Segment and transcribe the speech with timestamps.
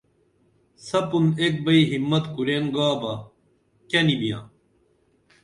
[0.87, 3.13] سپُن ایک بئی ہمت کُرین گا بہ
[3.89, 4.43] کیہ نی بیاں